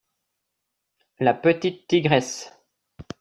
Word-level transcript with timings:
la 1.19 1.35
petite 1.35 1.85
tigresse. 1.85 2.51